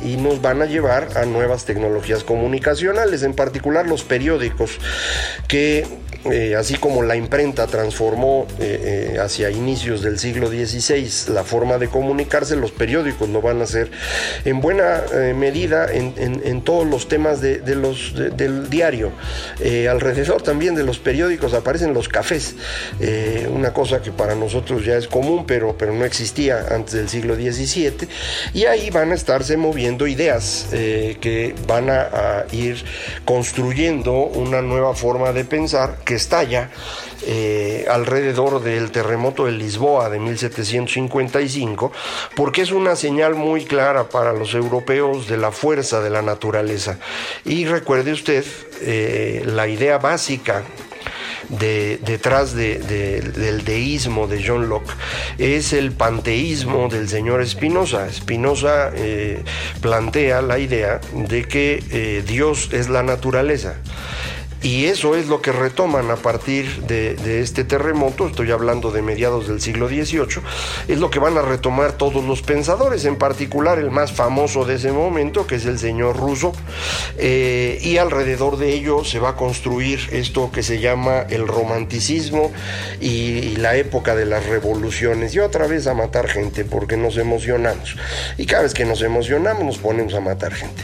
y 0.04 0.16
nos 0.16 0.40
van 0.40 0.62
a 0.62 0.66
llevar 0.66 1.16
a 1.16 1.24
nuevas 1.24 1.64
tecnologías 1.64 2.22
comunicacionales, 2.22 3.24
en 3.24 3.34
particular 3.34 3.86
los 3.86 4.04
periódicos, 4.04 4.78
que 5.48 5.86
eh, 6.24 6.54
así 6.54 6.76
como 6.76 7.02
la 7.02 7.16
imprenta 7.16 7.66
transformó 7.66 8.46
eh, 8.60 9.14
eh, 9.14 9.18
hacia 9.18 9.50
inicios 9.50 10.02
del 10.02 10.20
siglo 10.20 10.46
XVI 10.46 11.32
la 11.34 11.42
forma 11.42 11.78
de 11.78 11.88
comunicarse, 11.88 12.54
los 12.54 12.70
periódicos 12.70 13.28
lo 13.28 13.42
van 13.42 13.60
a 13.60 13.64
hacer 13.64 13.90
en 14.44 14.60
buena 14.60 15.02
medida 15.34 15.88
en, 15.90 16.62
todos 16.62 16.86
los 16.86 17.08
temas 17.08 17.40
de, 17.40 17.60
los, 17.74 18.14
del 18.14 18.70
diario. 18.70 19.12
alrededor 19.90 20.42
también 20.42 20.74
de 20.76 20.84
los 20.84 20.98
periódicos 20.98 21.54
aparecen 21.54 21.92
los 21.92 22.08
cafés, 22.08 22.54
una 23.52 23.72
cosa 23.72 24.00
que 24.12 24.16
para 24.16 24.34
nosotros 24.34 24.84
ya 24.84 24.96
es 24.96 25.08
común, 25.08 25.44
pero, 25.46 25.76
pero 25.76 25.92
no 25.92 26.04
existía 26.04 26.66
antes 26.70 26.94
del 26.94 27.08
siglo 27.08 27.34
XVII, 27.34 28.08
y 28.54 28.64
ahí 28.64 28.90
van 28.90 29.10
a 29.10 29.14
estarse 29.14 29.56
moviendo 29.56 30.06
ideas 30.06 30.68
que 30.70 31.54
van 31.66 31.90
a, 31.90 32.44
ir 32.52 32.84
construyendo 33.24 34.12
una 34.12 34.62
nueva 34.62 34.94
forma 34.94 35.32
de 35.32 35.44
pensar 35.44 35.98
estalla 36.14 36.70
eh, 37.26 37.86
alrededor 37.88 38.62
del 38.62 38.90
terremoto 38.90 39.46
de 39.46 39.52
Lisboa 39.52 40.08
de 40.08 40.18
1755, 40.18 41.92
porque 42.34 42.62
es 42.62 42.72
una 42.72 42.96
señal 42.96 43.34
muy 43.34 43.64
clara 43.64 44.08
para 44.08 44.32
los 44.32 44.54
europeos 44.54 45.28
de 45.28 45.36
la 45.36 45.52
fuerza 45.52 46.00
de 46.00 46.10
la 46.10 46.22
naturaleza. 46.22 46.98
Y 47.44 47.64
recuerde 47.66 48.12
usted 48.12 48.44
eh, 48.80 49.42
la 49.46 49.68
idea 49.68 49.98
básica 49.98 50.64
detrás 51.58 52.54
del 52.54 53.64
deísmo 53.64 54.26
de 54.26 54.42
John 54.46 54.68
Locke 54.68 54.92
es 55.38 55.72
el 55.72 55.92
panteísmo 55.92 56.88
del 56.88 57.08
señor 57.08 57.46
Spinoza. 57.46 58.10
Spinoza 58.12 58.90
eh, 58.94 59.42
plantea 59.80 60.42
la 60.42 60.58
idea 60.58 61.00
de 61.12 61.44
que 61.44 62.22
Dios 62.26 62.70
es 62.72 62.88
la 62.88 63.02
naturaleza 63.02 63.76
y 64.62 64.86
eso 64.86 65.16
es 65.16 65.26
lo 65.26 65.42
que 65.42 65.52
retoman 65.52 66.10
a 66.10 66.16
partir 66.16 66.82
de, 66.82 67.40
este 67.40 67.64
terremoto, 67.64 68.26
estoy 68.26 68.50
hablando 68.50 68.90
de 68.90 69.02
mediados 69.02 69.48
del 69.48 69.60
siglo 69.60 69.88
XVIII, 69.88 70.42
es 70.88 70.98
lo 70.98 71.10
que 71.10 71.18
van 71.18 71.36
a 71.36 71.42
retomar 71.42 71.92
todos 71.92 72.24
los 72.24 72.42
pensadores, 72.42 73.04
en 73.04 73.16
particular 73.16 73.78
el 73.78 73.90
más 73.90 74.12
famoso 74.12 74.64
de 74.64 74.76
ese 74.76 74.92
momento, 74.92 75.46
que 75.46 75.56
es 75.56 75.66
el 75.66 75.78
señor 75.78 76.16
Russo, 76.16 76.52
eh, 77.18 77.78
y 77.82 77.96
alrededor 77.96 78.56
de 78.56 78.72
ello 78.72 79.04
se 79.04 79.18
va 79.18 79.30
a 79.30 79.36
construir 79.36 80.00
esto 80.12 80.50
que 80.52 80.62
se 80.62 80.80
llama 80.80 81.26
el 81.28 81.46
romanticismo 81.48 82.52
y, 83.00 83.56
la 83.56 83.76
época 83.76 84.14
de 84.16 84.26
las 84.26 84.46
revoluciones, 84.46 85.34
y 85.34 85.38
otra 85.38 85.66
vez 85.66 85.86
a 85.86 85.94
matar 85.94 86.28
gente, 86.28 86.64
porque 86.64 86.96
nos 86.96 87.16
emocionamos, 87.16 87.96
y 88.38 88.46
cada 88.46 88.62
vez 88.62 88.74
que 88.74 88.84
nos 88.84 89.02
emocionamos 89.02 89.64
nos 89.64 89.78
ponemos 89.78 90.14
a 90.14 90.20
matar 90.20 90.54
gente. 90.54 90.82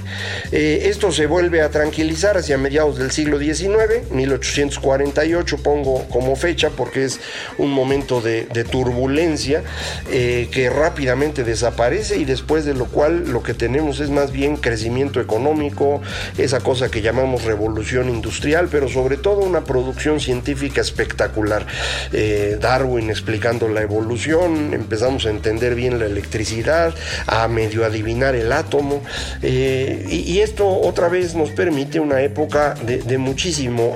Eh, 0.53 0.83
esto 0.85 1.13
se 1.13 1.27
vuelve 1.27 1.63
a 1.63 1.71
tranquilizar 1.71 2.37
hacia 2.37 2.59
mediados 2.59 2.99
del 2.99 3.11
siglo 3.11 3.39
XIX, 3.39 3.68
1848 4.11 5.57
pongo 5.59 6.07
como 6.09 6.37
fecha 6.37 6.71
porque 6.71 7.05
es 7.05 7.21
un 7.59 7.71
momento 7.71 8.21
de, 8.21 8.47
turbulencia 8.71 9.63
eh, 10.11 10.49
que 10.51 10.69
rápidamente 10.69 11.45
desaparece 11.45 12.19
y 12.19 12.25
después 12.25 12.65
de 12.65 12.75
lo 12.75 12.87
cual 12.87 13.31
lo 13.31 13.43
que 13.43 13.55
tenemos 13.55 14.01
es 14.01 14.11
más 14.11 14.33
bien 14.33 14.57
crecimiento 14.57 15.21
económico, 15.21 16.01
esa 16.37 16.61
cosa 16.61 16.91
que 16.91 17.03
llamamos 17.03 17.45
revolución 17.45 18.09
industrial, 18.09 18.69
pero 18.71 18.89
sobre 18.89 19.17
todo 19.17 19.41
una 19.41 19.65
producción 19.65 20.21
científica 20.21 20.81
espectacular. 20.81 21.67
Eh, 22.13 22.59
Darwin 22.61 23.11
explicando 23.11 23.69
la 23.69 23.83
evolución, 23.83 24.75
empezamos 24.75 25.27
a 25.27 25.31
entender 25.31 25.75
bien 25.75 25.99
la 25.99 26.07
electricidad, 26.07 26.95
a 27.27 27.49
medio 27.49 27.85
adivinar 27.85 28.35
el 28.35 28.53
átomo, 28.53 29.03
eh, 29.43 30.05
y, 30.09 30.39
esto 30.39 30.69
otra 30.69 31.09
vez 31.09 31.35
nos 31.35 31.51
permite 31.51 31.99
una 31.99 32.23
época 32.23 32.75
de, 32.75 32.99
de 32.99 33.19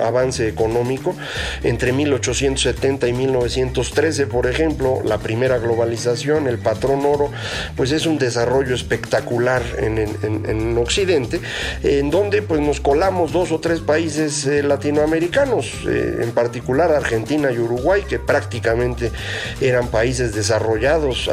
avance 0.02 0.48
económico. 0.48 1.14
Entre 1.62 1.92
1870 1.92 3.08
y 3.08 3.12
1913, 3.12 4.26
por 4.26 4.46
ejemplo, 4.46 5.00
la 5.04 5.18
primera 5.18 5.58
globalización, 5.58 6.48
el 6.48 6.58
patrón 6.58 7.04
oro, 7.04 7.30
pues 7.76 7.92
es 7.92 8.06
un 8.06 8.18
desarrollo 8.18 8.74
espectacular 8.74 9.62
en, 9.78 9.98
en, 9.98 10.78
Occidente, 10.78 11.40
en 11.82 12.10
donde 12.10 12.42
pues 12.42 12.60
nos 12.60 12.80
colamos 12.80 13.32
dos 13.32 13.52
o 13.52 13.60
tres 13.60 13.80
países 13.80 14.46
eh, 14.46 14.62
latinoamericanos, 14.62 15.70
eh, 15.86 16.20
en 16.22 16.32
particular 16.32 16.90
Argentina 16.90 17.52
y 17.52 17.58
Uruguay, 17.58 18.02
que 18.08 18.18
prácticamente 18.18 19.12
eran 19.60 19.88
países 19.88 20.34
desarrollados 20.34 21.30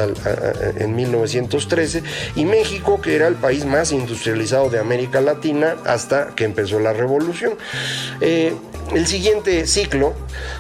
en 0.78 0.96
1913, 0.96 2.04
y 2.36 2.46
México, 2.46 3.02
que 3.02 3.16
era 3.16 3.28
el 3.28 3.36
país 3.36 3.66
más 3.66 3.92
industrializado 3.92 4.70
de 4.70 4.80
América 4.80 5.22
Latina 5.22 5.76
hasta 5.86 6.36
que 6.36 6.44
empezó 6.44 6.80
la 6.80 6.94
revolución. 6.94 7.54
Eh, 8.22 8.54
el 8.94 9.06
siguiente 9.06 9.68
ciclo 9.68 10.14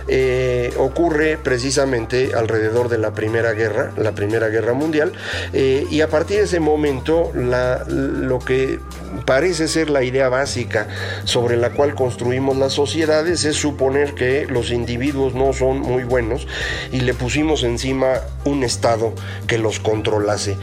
eh, 0.07 0.71
ocurre 0.77 1.37
precisamente 1.37 2.31
alrededor 2.35 2.89
de 2.89 2.99
la 2.99 3.11
Primera 3.11 3.53
Guerra, 3.53 3.91
la 3.97 4.11
Primera 4.11 4.49
Guerra 4.49 4.73
Mundial, 4.73 5.13
eh, 5.51 5.87
y 5.89 6.01
a 6.01 6.09
partir 6.09 6.37
de 6.37 6.43
ese 6.43 6.59
momento 6.59 7.31
lo 7.33 8.39
que 8.39 8.79
parece 9.25 9.67
ser 9.67 9.89
la 9.89 10.03
idea 10.03 10.29
básica 10.29 10.87
sobre 11.23 11.57
la 11.57 11.71
cual 11.71 11.95
construimos 11.95 12.57
las 12.57 12.73
sociedades 12.73 13.45
es 13.45 13.55
suponer 13.55 14.13
que 14.13 14.45
los 14.47 14.71
individuos 14.71 15.33
no 15.33 15.53
son 15.53 15.79
muy 15.79 16.03
buenos 16.03 16.47
y 16.91 17.01
le 17.01 17.13
pusimos 17.13 17.63
encima 17.63 18.21
un 18.45 18.63
Estado 18.63 19.13
que 19.47 19.57
los 19.57 19.79
controlase. 19.79 20.57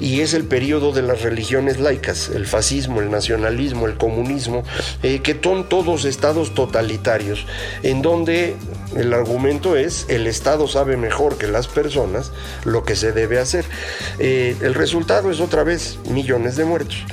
Y 0.00 0.20
es 0.20 0.34
el 0.34 0.44
periodo 0.44 0.92
de 0.92 1.02
las 1.02 1.22
religiones 1.22 1.80
laicas, 1.80 2.28
el 2.28 2.46
fascismo, 2.46 3.00
el 3.00 3.10
nacionalismo, 3.10 3.86
el 3.86 3.96
comunismo, 3.96 4.62
que 5.02 5.40
son 5.42 5.68
todos 5.68 6.04
estados 6.04 6.54
totalitarios 6.54 7.46
en 7.82 8.02
donde 8.02 8.56
el 8.96 9.12
argumento 9.14 9.76
es 9.76 10.06
el 10.08 10.26
Estado 10.26 10.68
sabe 10.68 10.96
mejor 10.96 11.38
que 11.38 11.46
las 11.46 11.68
personas 11.68 12.30
lo 12.64 12.84
que 12.84 12.96
se 12.96 13.12
debe 13.12 13.38
hacer. 13.38 13.64
Eh, 14.18 14.56
el 14.60 14.74
resultado 14.74 15.30
es 15.30 15.40
otra 15.40 15.62
vez 15.62 15.98
millones 16.08 16.56
de 16.56 16.64
muertos. 16.64 17.04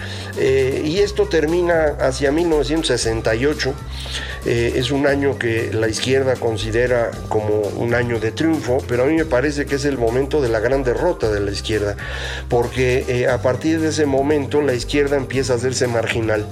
Eh, 0.42 0.84
y 0.86 1.00
esto 1.00 1.28
termina 1.28 1.98
hacia 2.00 2.32
1968. 2.32 3.74
Eh, 4.46 4.74
es 4.76 4.92
un 4.92 5.08
año 5.08 5.38
que 5.38 5.72
la 5.74 5.88
izquierda 5.88 6.36
considera 6.36 7.12
como 7.28 7.60
un 7.60 7.94
año 7.94 8.20
de 8.20 8.32
triunfo, 8.32 8.80
pero 8.88 9.04
a 9.04 9.06
mí 9.08 9.16
me 9.16 9.26
parece 9.26 9.66
que 9.66 9.76
es 9.76 9.86
el 9.86 9.98
momento 9.98 10.42
de 10.42 10.50
la 10.50 10.60
gran 10.60 10.84
derrota 10.84 11.30
de 11.30 11.40
la 11.40 11.52
izquierda, 11.52 11.98
porque 12.48 13.28
a 13.30 13.42
partir 13.42 13.82
de 13.82 13.90
ese 13.90 14.06
momento 14.06 14.62
la 14.62 14.74
izquierda 14.74 15.18
empieza 15.18 15.54
a 15.54 15.56
hacerse 15.58 15.88
marginal 15.88 16.46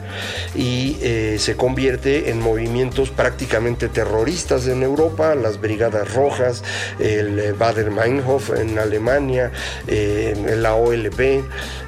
y 0.55 0.97
se 1.37 1.55
convierte 1.55 2.29
en 2.29 2.41
movimientos 2.41 3.09
prácticamente 3.09 3.87
terroristas 3.87 4.67
en 4.67 4.83
Europa, 4.83 5.35
las 5.35 5.61
Brigadas 5.61 6.13
Rojas, 6.13 6.63
el 6.99 7.53
Bader-Meinhof 7.53 8.51
en 8.59 8.79
Alemania, 8.79 9.51
la 9.87 10.75
OLP, 10.75 11.43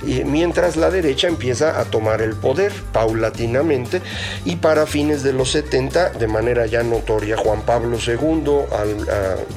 y 0.05 0.23
mientras 0.23 0.75
la 0.75 0.89
derecha 0.89 1.27
empieza 1.27 1.79
a 1.79 1.85
tomar 1.85 2.21
el 2.21 2.35
poder 2.35 2.71
paulatinamente 2.93 4.01
y 4.45 4.57
para 4.57 4.85
fines 4.85 5.23
de 5.23 5.33
los 5.33 5.51
70, 5.51 5.88
de 5.89 6.27
manera 6.27 6.67
ya 6.67 6.84
notoria, 6.84 7.36
Juan 7.36 7.62
Pablo 7.62 7.98
II 7.98 8.67
al 8.72 9.08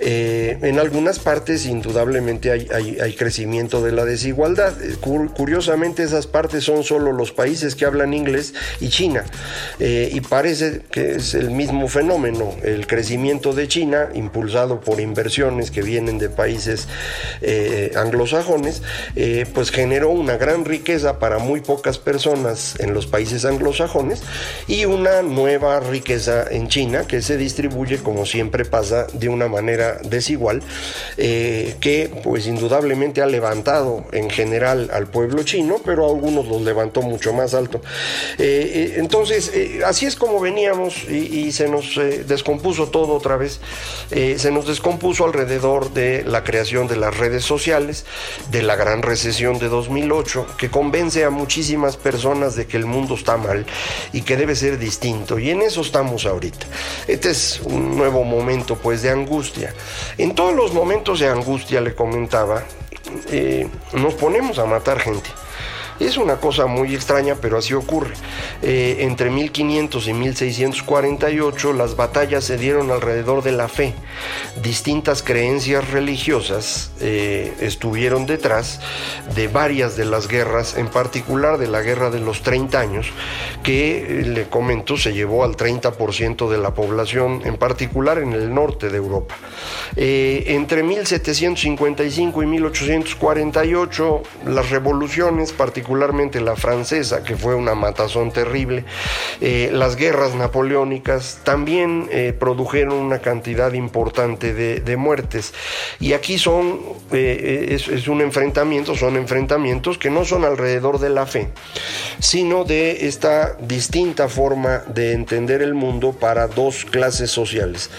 Eh, 0.00 0.58
en 0.62 0.78
algunas 0.78 1.18
partes 1.18 1.66
indudablemente 1.66 2.50
hay, 2.50 2.68
hay, 2.70 3.14
crecimiento 3.14 3.82
de 3.82 3.92
la 3.92 4.04
desigualdad. 4.04 4.72
Eh, 4.82 4.96
curiosamente 5.00 6.02
esas 6.02 6.26
partes 6.26 6.64
son 6.64 6.84
solo 6.84 7.12
los 7.12 7.32
países 7.32 7.74
que 7.74 7.84
hablan 7.84 7.97
en 8.04 8.14
inglés 8.14 8.54
y 8.80 8.88
China. 8.88 9.24
Eh, 9.78 10.10
y 10.12 10.20
parece 10.20 10.82
que 10.90 11.12
es 11.16 11.34
el 11.34 11.50
mismo 11.50 11.88
fenómeno, 11.88 12.54
el 12.62 12.86
crecimiento 12.86 13.52
de 13.52 13.68
China, 13.68 14.08
impulsado 14.14 14.80
por 14.80 15.00
inversiones 15.00 15.70
que 15.70 15.82
vienen 15.82 16.18
de 16.18 16.28
países 16.28 16.88
eh, 17.40 17.92
anglosajones, 17.96 18.82
eh, 19.16 19.46
pues 19.54 19.70
generó 19.70 20.10
una 20.10 20.36
gran 20.36 20.64
riqueza 20.64 21.18
para 21.18 21.38
muy 21.38 21.60
pocas 21.60 21.98
personas 21.98 22.74
en 22.78 22.94
los 22.94 23.06
países 23.06 23.44
anglosajones 23.44 24.22
y 24.66 24.84
una 24.84 25.22
nueva 25.22 25.80
riqueza 25.80 26.44
en 26.50 26.68
China 26.68 27.04
que 27.06 27.22
se 27.22 27.36
distribuye 27.36 27.98
como 27.98 28.26
siempre 28.26 28.64
pasa 28.64 29.06
de 29.12 29.28
una 29.28 29.48
manera 29.48 29.98
desigual, 30.02 30.62
que 31.16 32.10
pues 32.22 32.46
indudablemente 32.46 33.22
ha 33.22 33.26
levantado 33.26 34.04
en 34.12 34.30
general 34.30 34.90
al 34.92 35.06
pueblo 35.06 35.42
chino, 35.42 35.76
pero 35.84 36.06
a 36.06 36.08
algunos 36.10 36.46
los 36.46 36.62
levantó 36.62 37.02
mucho 37.02 37.32
más 37.32 37.54
alto. 37.54 37.80
Eh, 38.38 38.70
eh, 38.74 38.94
entonces, 38.96 39.50
eh, 39.54 39.80
así 39.84 40.06
es 40.06 40.16
como 40.16 40.40
veníamos 40.40 41.04
y, 41.04 41.52
se 41.52 41.68
nos 41.68 41.98
descompuso 42.26 42.88
todo 42.88 43.14
otra 43.14 43.36
vez. 43.36 43.60
se 44.10 44.50
nos 44.50 44.66
descompuso 44.66 45.24
alrededor 45.24 45.92
de 45.92 46.24
la 46.24 46.44
creación 46.44 46.86
de 46.88 46.96
las 46.96 47.16
redes 47.16 47.44
sociales, 47.44 48.04
de 48.50 48.62
la 48.62 48.76
gran 48.76 49.02
recesión 49.02 49.58
de 49.58 49.68
2008, 49.68 50.46
que 50.58 50.70
convence 50.70 51.24
a 51.24 51.30
muchísimas 51.30 51.96
personas 51.96 52.54
de 52.54 52.66
que 52.66 52.76
el 52.76 52.86
mundo 52.86 53.14
está 53.14 53.36
mal 53.36 53.66
y 54.12 54.22
que 54.22 54.36
debe 54.36 54.54
ser 54.54 54.78
distinto. 54.78 55.38
Y 55.38 55.50
en 55.50 55.62
eso 55.62 55.80
estamos 55.80 56.26
ahorita. 56.26 56.66
Este 57.06 57.30
es 57.30 57.60
un 57.64 57.96
nuevo 57.96 58.24
momento 58.24 58.76
pues 58.76 59.02
de 59.02 59.10
angustia. 59.10 59.74
En 60.18 60.34
todos 60.34 60.54
los 60.54 60.72
momentos 60.72 61.20
de 61.20 61.28
angustia, 61.28 61.80
le 61.80 61.94
comentaba, 61.94 62.64
nos 63.92 64.14
ponemos 64.14 64.58
a 64.58 64.66
matar 64.66 65.00
gente. 65.00 65.30
Es 66.00 66.16
una 66.16 66.36
cosa 66.36 66.66
muy 66.66 66.94
extraña, 66.94 67.34
pero 67.40 67.58
así 67.58 67.74
ocurre. 67.74 68.14
Eh, 68.62 68.98
entre 69.00 69.30
1500 69.30 70.06
y 70.06 70.12
1648 70.12 71.72
las 71.72 71.96
batallas 71.96 72.44
se 72.44 72.56
dieron 72.56 72.92
alrededor 72.92 73.42
de 73.42 73.50
la 73.50 73.66
fe. 73.68 73.94
Distintas 74.62 75.24
creencias 75.24 75.90
religiosas 75.90 76.92
eh, 77.00 77.52
estuvieron 77.60 78.26
detrás 78.26 78.80
de 79.34 79.48
varias 79.48 79.96
de 79.96 80.04
las 80.04 80.28
guerras, 80.28 80.76
en 80.76 80.86
particular 80.86 81.58
de 81.58 81.66
la 81.66 81.82
guerra 81.82 82.10
de 82.10 82.20
los 82.20 82.42
30 82.42 82.78
años, 82.78 83.08
que 83.64 84.20
eh, 84.20 84.24
le 84.24 84.48
comento 84.48 84.96
se 84.96 85.12
llevó 85.12 85.42
al 85.42 85.56
30% 85.56 86.48
de 86.48 86.58
la 86.58 86.74
población, 86.74 87.42
en 87.44 87.56
particular 87.56 88.18
en 88.18 88.34
el 88.34 88.54
norte 88.54 88.88
de 88.88 88.98
Europa. 88.98 89.34
entre 89.96 90.84
1755 90.84 92.42
y 92.42 92.46
1848 92.46 94.22
las 94.46 94.70
revoluciones, 94.70 95.52
particularmente 95.52 95.87
particularmente 95.88 96.40
la 96.42 96.54
francesa, 96.54 97.24
que 97.24 97.34
fue 97.34 97.54
una 97.54 97.74
matazón 97.74 98.30
terrible, 98.30 98.84
eh, 99.40 99.70
las 99.72 99.96
guerras 99.96 100.34
napoleónicas 100.34 101.38
también 101.44 102.08
eh, 102.10 102.34
produjeron 102.38 102.92
una 102.92 103.20
cantidad 103.20 103.72
importante 103.72 104.52
de, 104.52 104.96
muertes. 104.98 105.54
Y 105.98 106.12
aquí 106.12 106.38
son, 106.38 106.80
eh, 107.12 107.68
es, 107.70 107.88
es, 107.88 108.08
un 108.08 108.20
enfrentamiento, 108.20 108.96
son 108.96 109.16
enfrentamientos 109.16 109.96
que 109.96 110.10
no 110.10 110.24
son 110.24 110.44
alrededor 110.44 110.98
de 110.98 111.08
la 111.08 111.24
fe, 111.24 111.48
sino 112.18 112.64
de 112.64 113.06
esta 113.06 113.56
distinta 113.60 114.28
forma 114.28 114.82
de 114.88 115.12
entender 115.12 115.62
el 115.62 115.72
mundo 115.72 116.12
para 116.12 116.48
dos 116.48 116.84
clases 116.84 117.30
sociales. 117.30 117.90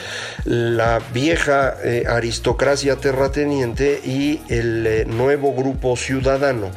La 0.46 1.00
vieja 1.14 1.76
aristocracia 2.08 2.98
terrateniente 2.98 4.02
y 4.04 4.42
el 4.50 5.06
nuevo 5.08 5.54
grupo 5.54 5.96
ciudadano, 5.96 6.70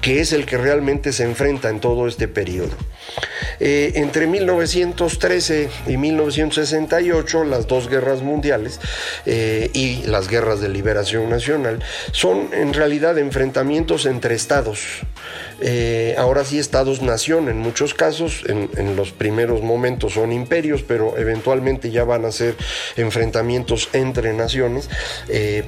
que 0.00 0.20
es 0.20 0.32
el 0.32 0.44
que 0.44 0.51
realmente 0.56 1.12
se 1.12 1.24
enfrenta 1.24 1.68
en 1.68 1.80
todo 1.80 2.06
este 2.06 2.28
periodo. 2.28 2.76
Eh, 3.60 3.92
entre 3.96 4.26
1913 4.26 5.68
y 5.86 5.96
1968, 5.96 7.44
las 7.44 7.66
dos 7.66 7.88
guerras 7.88 8.22
mundiales 8.22 8.80
eh, 9.26 9.70
y 9.72 10.02
las 10.04 10.28
guerras 10.28 10.60
de 10.60 10.68
liberación 10.68 11.28
nacional 11.30 11.82
son 12.12 12.48
en 12.52 12.72
realidad 12.72 13.18
enfrentamientos 13.18 14.06
entre 14.06 14.34
estados. 14.34 15.02
Eh, 15.60 16.14
ahora 16.18 16.44
sí, 16.44 16.58
estados-nación 16.58 17.48
en 17.48 17.58
muchos 17.58 17.94
casos, 17.94 18.44
en, 18.46 18.96
los 18.96 19.12
primeros 19.12 19.62
momentos 19.62 20.14
son 20.14 20.32
imperios, 20.32 20.82
pero 20.82 21.16
eventualmente 21.16 21.90
ya 21.90 22.04
van 22.04 22.24
a 22.24 22.32
ser 22.32 22.56
enfrentamientos 22.96 23.88
entre 23.92 24.32
naciones, 24.32 24.90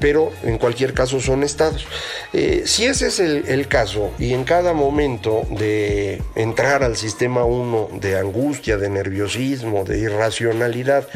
pero 0.01 0.33
en 0.43 0.59
cualquier 0.59 0.93
caso 0.95 1.21
son 1.21 1.43
estados. 1.43 1.87
si 2.33 2.87
ese 2.87 3.07
es 3.07 3.21
el, 3.21 3.69
caso 3.69 4.11
y 4.19 4.35
en 4.35 4.45
cada 4.45 4.73
momento 4.73 5.43
de 5.51 6.23
entrar 6.35 6.83
al 6.83 6.97
sistema 6.97 7.45
1 7.45 7.91
de 8.01 8.19
angustia, 8.19 8.77
de 8.77 8.91
nerviosismo, 8.91 9.85
de 9.85 9.99
irracionalidad, 9.99 11.09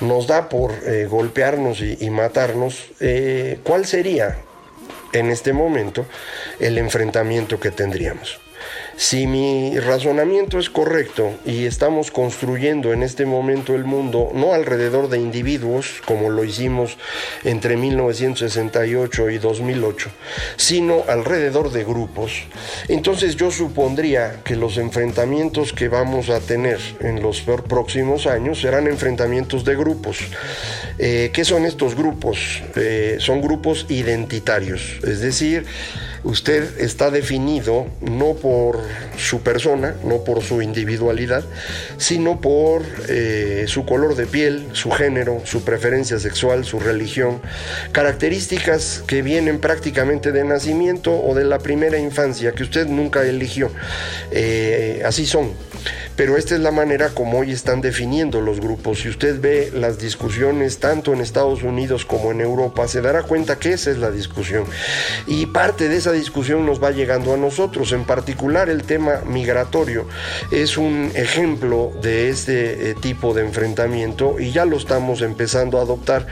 nos 0.00 0.26
da 0.26 0.48
por 0.48 0.72
eh, 0.86 1.06
golpearnos 1.08 1.80
y, 1.80 2.10
matarnos, 2.10 2.86
eh, 3.00 3.58
¿cuál 3.62 3.86
sería 3.86 4.36
en 5.14 5.30
este 5.30 5.52
momento 5.52 6.06
el 6.60 6.78
enfrentamiento 6.78 7.58
que 7.58 7.70
tendríamos? 7.70 8.43
Si 8.96 9.26
mi 9.26 9.76
razonamiento 9.80 10.58
es 10.58 10.70
correcto 10.70 11.34
y 11.44 11.66
estamos 11.66 12.12
construyendo 12.12 12.92
en 12.92 13.02
este 13.02 13.26
momento 13.26 13.74
el 13.74 13.84
mundo 13.84 14.30
no 14.32 14.54
alrededor 14.54 15.08
de 15.08 15.18
individuos, 15.18 16.00
como 16.04 16.30
lo 16.30 16.44
hicimos 16.44 16.96
entre 17.42 17.76
1968 17.76 19.30
y 19.30 19.38
2008, 19.38 20.10
sino 20.56 21.02
alrededor 21.08 21.72
de 21.72 21.82
grupos, 21.84 22.44
entonces 22.88 23.34
yo 23.34 23.50
supondría 23.50 24.40
que 24.44 24.54
los 24.54 24.78
enfrentamientos 24.78 25.72
que 25.72 25.88
vamos 25.88 26.30
a 26.30 26.38
tener 26.38 26.78
en 27.00 27.20
los 27.20 27.40
próximos 27.40 28.26
años 28.28 28.60
serán 28.60 28.86
enfrentamientos 28.86 29.64
de 29.64 29.74
grupos. 29.74 30.18
Eh, 30.98 31.30
¿Qué 31.32 31.44
son 31.44 31.64
estos 31.64 31.96
grupos? 31.96 32.62
Eh, 32.76 33.16
son 33.18 33.42
grupos 33.42 33.86
identitarios, 33.88 34.98
es 35.02 35.20
decir, 35.20 35.66
usted 36.24 36.80
está 36.80 37.10
definido 37.10 37.86
no 38.00 38.34
por 38.34 38.80
su 39.16 39.40
persona, 39.42 39.94
no 40.04 40.24
por 40.24 40.42
su 40.42 40.62
individualidad, 40.62 41.44
sino 41.98 42.40
por 42.40 42.82
eh, 43.08 43.66
su 43.68 43.84
color 43.84 44.16
de 44.16 44.26
piel, 44.26 44.66
su 44.72 44.90
género, 44.90 45.42
su 45.44 45.64
preferencia 45.64 46.18
sexual, 46.18 46.64
su 46.64 46.80
religión, 46.80 47.40
características 47.92 49.04
que 49.06 49.22
vienen 49.22 49.60
prácticamente 49.60 50.32
de 50.32 50.44
nacimiento 50.44 51.12
o 51.22 51.34
de 51.34 51.44
la 51.44 51.58
primera 51.58 51.98
infancia 51.98 52.52
que 52.52 52.62
usted 52.62 52.86
nunca 52.86 53.24
eligió. 53.24 53.70
Eh, 54.30 55.02
así 55.04 55.26
son. 55.26 55.52
Pero 56.16 56.36
esta 56.36 56.54
es 56.54 56.60
la 56.60 56.70
manera 56.70 57.08
como 57.08 57.40
hoy 57.40 57.50
están 57.50 57.80
definiendo 57.80 58.40
los 58.40 58.60
grupos. 58.60 59.00
Si 59.00 59.08
usted 59.08 59.40
ve 59.40 59.72
las 59.74 59.98
discusiones 59.98 60.78
tanto 60.78 61.12
en 61.12 61.20
Estados 61.20 61.64
Unidos 61.64 62.04
como 62.04 62.30
en 62.30 62.40
Europa, 62.40 62.86
se 62.86 63.00
dará 63.00 63.24
cuenta 63.24 63.58
que 63.58 63.72
esa 63.72 63.90
es 63.90 63.98
la 63.98 64.12
discusión. 64.12 64.64
Y 65.26 65.46
parte 65.46 65.88
de 65.88 65.96
esa 65.96 66.12
discusión 66.14 66.64
nos 66.64 66.82
va 66.82 66.90
llegando 66.90 67.34
a 67.34 67.36
nosotros. 67.36 67.92
En 67.92 68.04
particular 68.04 68.70
el 68.70 68.84
tema 68.84 69.20
migratorio 69.26 70.06
es 70.50 70.78
un 70.78 71.10
ejemplo 71.14 71.92
de 72.00 72.30
este 72.30 72.90
eh, 72.90 72.94
tipo 72.94 73.34
de 73.34 73.42
enfrentamiento 73.42 74.40
y 74.40 74.52
ya 74.52 74.64
lo 74.64 74.78
estamos 74.78 75.20
empezando 75.20 75.78
a 75.78 75.82
adoptar 75.82 76.26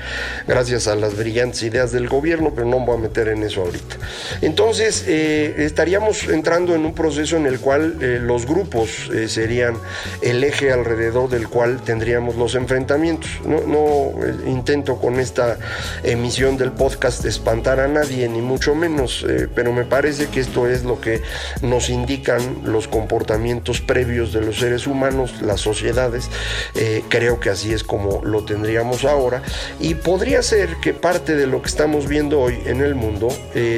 gracias 0.46 0.88
a 0.88 0.96
las 0.96 1.16
brillantes 1.16 1.62
ideas 1.62 1.92
del 1.92 2.08
gobierno, 2.08 2.52
pero 2.54 2.66
no 2.66 2.80
me 2.80 2.86
voy 2.86 2.96
a 2.96 3.00
meter 3.00 3.28
en 3.28 3.42
eso 3.42 3.62
ahorita. 3.62 3.96
Entonces, 4.40 5.04
eh, 5.06 5.54
estaríamos 5.58 6.24
entrando 6.24 6.74
en 6.74 6.86
un 6.86 6.94
proceso 6.94 7.36
en 7.36 7.46
el 7.46 7.60
cual 7.60 7.98
eh, 8.00 8.18
los 8.22 8.46
grupos 8.46 9.10
serían 9.26 9.76
el 10.22 10.42
eje 10.44 10.72
alrededor 10.72 11.28
del 11.28 11.48
cual 11.48 11.82
tendríamos 11.82 12.36
los 12.36 12.54
enfrentamientos. 12.54 13.30
No, 13.44 14.12
eh, 14.24 14.34
intento 14.46 14.96
con 14.96 15.18
esta 15.20 15.58
emisión 16.02 16.56
del 16.56 16.72
podcast 16.72 17.24
espantar 17.24 17.80
a 17.80 17.88
nadie, 17.88 18.28
ni 18.28 18.40
mucho 18.40 18.74
menos, 18.74 19.24
eh, 19.28 19.48
me 19.72 19.84
parece 19.84 20.28
que 20.28 20.40
esto 20.40 20.68
es 20.68 20.84
lo 20.84 21.00
que 21.00 21.22
nos 21.62 21.88
indican 21.90 22.62
los 22.64 22.88
comportamientos 22.88 23.80
previos 23.80 24.32
de 24.32 24.42
los 24.42 24.58
seres 24.58 24.86
humanos, 24.86 25.42
las 25.42 25.60
sociedades. 25.60 26.30
Eh, 26.74 27.02
creo 27.08 27.40
que 27.40 27.50
así 27.50 27.72
es 27.72 27.84
como 27.84 28.22
lo 28.24 28.44
tendríamos 28.44 29.04
ahora. 29.04 29.42
Y 29.80 29.94
podría 29.94 30.42
ser 30.42 30.76
que 30.76 30.94
parte 30.94 31.34
de 31.34 31.46
lo 31.46 31.62
que 31.62 31.68
estamos 31.68 32.06
viendo 32.06 32.40
hoy 32.40 32.58
en 32.66 32.80
el 32.82 32.94
mundo 32.94 33.28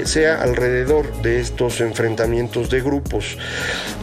sea 0.05 0.43
alrededor 0.43 1.23
de 1.23 1.41
estos 1.41 1.81
enfrentamientos 1.81 2.71
de 2.71 2.81
grupos 2.81 3.39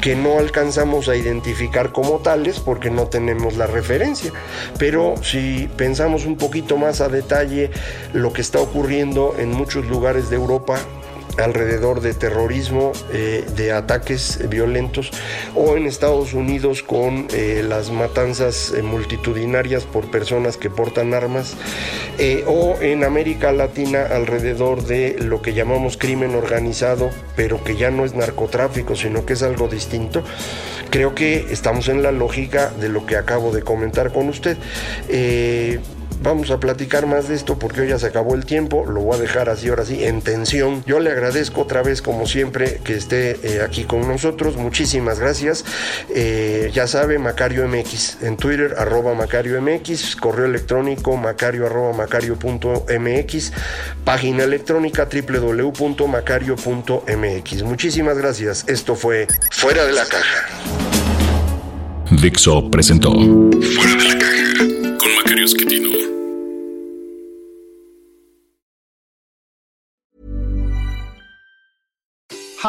que 0.02 0.16
no 0.16 0.40
alcanzamos 0.40 1.10
a 1.10 1.16
identificar 1.16 1.92
como 1.92 2.20
tales 2.20 2.60
porque 2.60 2.90
no 2.90 3.08
tenemos 3.08 3.58
la 3.58 3.68
referencia. 3.68 4.32
Pero 4.78 5.16
si 5.24 5.70
pensamos 5.78 6.26
un 6.26 6.38
poquito 6.38 6.78
más 6.78 7.02
a 7.02 7.10
detalle 7.10 7.72
lo 8.14 8.34
que 8.34 8.42
está 8.42 8.60
ocurriendo 8.60 9.36
en 9.38 9.52
muchos 9.52 9.86
lugares 9.86 10.30
de 10.30 10.36
Europa, 10.36 10.80
alrededor 11.38 12.02
de 12.02 12.14
terrorismo, 12.14 12.92
eh, 13.12 13.46
de 13.56 13.72
ataques 13.72 14.40
violentos, 14.50 15.12
o 15.56 15.78
en 15.78 15.88
Estados 15.88 16.34
Unidos 16.34 16.84
con 16.84 17.28
eh, 17.34 17.64
las 17.68 17.92
matanzas 17.92 18.74
eh, 18.76 18.82
multitudinarias 18.82 19.84
por 19.84 20.10
personas 20.12 20.58
que 20.58 20.70
portan 20.70 21.14
armas, 21.14 21.56
o 22.46 22.78
en 22.82 23.04
América 23.04 23.52
Latina 23.52 24.06
alrededor 24.06 24.84
de 24.84 25.18
lo 25.20 25.42
que 25.42 25.54
llamamos 25.54 25.98
crimen 25.98 26.36
organizado, 26.36 27.10
pero 27.36 27.64
que 27.64 27.76
ya 27.76 27.90
no 27.90 28.06
es 28.06 28.14
narcotráfico, 28.14 28.96
sino 28.96 29.26
que 29.26 29.34
es 29.34 29.42
algo 29.42 29.68
distinto 29.68 30.24
creo 30.92 31.16
que 31.16 31.48
estamos 31.52 31.88
en 31.88 32.04
la 32.04 32.12
lógica 32.12 32.70
de 32.70 32.90
lo 32.90 33.06
que 33.06 33.16
acabo 33.16 33.52
de 33.52 33.64
comentar 33.64 34.12
con 34.12 34.28
usted. 34.28 34.58
Vamos 36.24 36.52
a 36.52 36.60
platicar 36.60 37.08
más 37.08 37.30
de 37.30 37.36
esto 37.36 37.58
porque 37.58 37.82
hoy 37.82 37.88
ya 37.90 37.98
se 37.98 38.06
acabó 38.06 38.36
el 38.36 38.46
tiempo, 38.46 38.86
lo 38.86 39.02
voy 39.02 39.18
a 39.18 39.20
dejar 39.20 39.50
así 39.50 39.70
ahora 39.70 39.86
sí 39.86 40.04
en 40.04 40.22
tensión. 40.22 40.84
Yo 40.86 41.00
le 41.00 41.10
agradezco 41.10 41.62
otra 41.62 41.82
vez 41.82 42.04
como 42.04 42.28
siempre 42.28 42.80
que 42.84 42.94
esté 42.94 43.40
eh, 43.42 43.62
aquí 43.62 43.86
con 43.86 44.08
nosotros, 44.08 44.56
muchísimas 44.56 45.20
gracias. 45.20 45.66
Eh, 46.14 46.70
ya 46.74 46.86
sabe, 46.86 47.18
Macario 47.18 47.68
MX, 47.68 48.22
en 48.22 48.38
Twitter 48.38 48.76
arroba 48.78 49.16
Macario 49.16 49.60
MX, 49.60 50.16
correo 50.16 50.46
electrónico 50.46 51.18
macario 51.18 51.66
arroba 51.66 52.08
página 54.04 54.44
electrónica 54.44 55.08
www.macario.mx. 55.12 57.64
Muchísimas 57.64 58.18
gracias, 58.18 58.66
esto 58.68 58.96
fue 58.96 59.28
Fuera 59.50 59.86
de 59.86 59.94
la 59.94 60.06
Caja. 60.06 60.46
Dixo 62.12 62.70
presentó 62.70 63.12